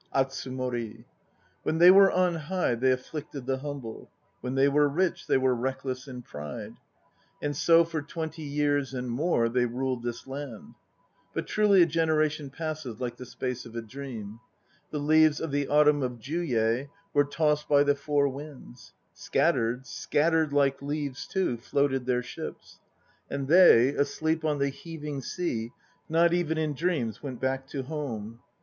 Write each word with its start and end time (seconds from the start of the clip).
ATSUMORL 0.15 1.03
When 1.61 1.77
they 1.77 1.91
were 1.91 2.11
on 2.11 2.33
high 2.33 2.73
they 2.73 2.91
afflicted 2.91 3.45
the 3.45 3.59
humble; 3.59 4.09
When 4.39 4.55
they 4.55 4.67
were 4.67 4.89
rich 4.89 5.27
they 5.27 5.37
were 5.37 5.53
reckless 5.53 6.07
in 6.07 6.23
pride. 6.23 6.73
And 7.39 7.55
so 7.55 7.83
for 7.83 8.01
twenty 8.01 8.41
years 8.41 8.95
and 8.95 9.11
more 9.11 9.47
They 9.47 9.67
ruled 9.67 10.01
this 10.01 10.25
land. 10.25 10.73
But 11.35 11.45
truly 11.45 11.83
a 11.83 11.85
generation 11.85 12.49
passes 12.49 12.99
like 12.99 13.17
the 13.17 13.27
space 13.27 13.63
of 13.63 13.75
a 13.75 13.81
dream. 13.83 14.39
The 14.89 14.97
leaves 14.97 15.39
of 15.39 15.51
the 15.51 15.67
autumn 15.67 16.01
of 16.01 16.13
Juyei 16.13 16.89
* 16.99 17.13
Were 17.13 17.23
tossed 17.23 17.69
by 17.69 17.83
the 17.83 17.93
four 17.93 18.27
winds; 18.27 18.93
Scattered, 19.13 19.85
scattered 19.85 20.51
(like 20.51 20.81
leaves 20.81 21.27
too) 21.27 21.57
floated 21.57 22.07
their 22.07 22.23
ships. 22.23 22.79
And 23.29 23.47
they, 23.47 23.89
asleep 23.89 24.43
on 24.43 24.57
the 24.57 24.69
heaving 24.69 25.21
sea, 25.21 25.73
not 26.09 26.33
even 26.33 26.57
in 26.57 26.73
dreams 26.73 27.21
Went 27.21 27.39
back 27.39 27.67
to 27.67 27.83
home. 27.83 28.39